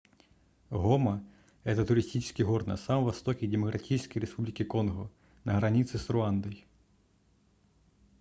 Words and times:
гома 0.71 1.23
это 1.63 1.85
туристический 1.85 2.43
город 2.43 2.65
на 2.65 2.75
самом 2.75 3.05
востоке 3.05 3.45
демократической 3.45 4.17
республики 4.17 4.63
конго 4.63 5.11
на 5.43 5.55
границе 5.59 5.99
с 5.99 6.09
руандой 6.09 6.65